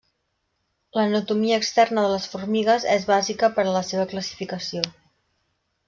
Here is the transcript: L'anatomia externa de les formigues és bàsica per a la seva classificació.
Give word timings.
L'anatomia 0.99 1.59
externa 1.63 2.05
de 2.07 2.13
les 2.15 2.27
formigues 2.33 2.89
és 2.97 3.07
bàsica 3.13 3.53
per 3.59 3.67
a 3.69 3.79
la 3.79 3.87
seva 3.93 4.11
classificació. 4.15 4.87